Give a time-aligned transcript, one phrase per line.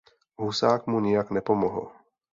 [0.41, 1.85] Husák mu nijak nepomohl.